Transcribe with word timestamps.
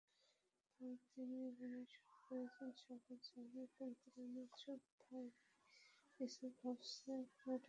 পরদিনই 0.71 1.41
অভিনয় 1.49 1.87
শুরু 1.93 2.15
করেছেন 2.25 2.69
সাগর 2.77 3.17
জাহানের 3.25 3.67
পরিচালনায় 3.77 4.49
চুপ 4.57 4.81
ভাই 5.01 5.27
কিছু 6.15 6.43
ভাবছে 6.57 7.11
নাটকে। 7.11 7.51